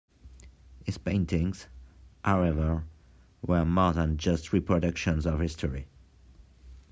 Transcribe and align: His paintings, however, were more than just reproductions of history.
His 0.83 0.97
paintings, 0.97 1.67
however, 2.25 2.85
were 3.43 3.63
more 3.65 3.93
than 3.93 4.17
just 4.17 4.51
reproductions 4.51 5.27
of 5.27 5.39
history. 5.41 5.85